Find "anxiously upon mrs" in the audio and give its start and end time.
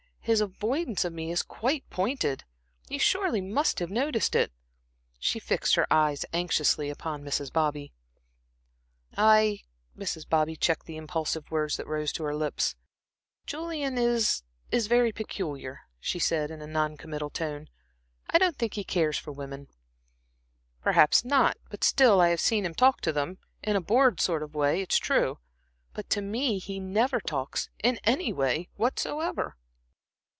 6.31-7.51